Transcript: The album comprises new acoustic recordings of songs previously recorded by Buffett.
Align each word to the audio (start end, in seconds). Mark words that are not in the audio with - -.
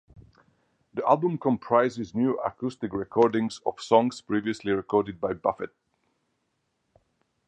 The 0.95 1.05
album 1.07 1.37
comprises 1.37 2.15
new 2.15 2.33
acoustic 2.39 2.91
recordings 2.91 3.61
of 3.67 3.79
songs 3.79 4.19
previously 4.19 4.71
recorded 4.71 5.21
by 5.21 5.33
Buffett. 5.33 5.75